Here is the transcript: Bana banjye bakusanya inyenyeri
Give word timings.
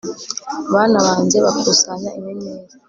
Bana 0.73 0.97
banjye 1.05 1.37
bakusanya 1.45 2.09
inyenyeri 2.17 2.65